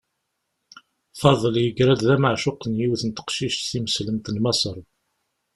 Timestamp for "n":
2.67-2.77, 3.05-3.09, 4.31-4.35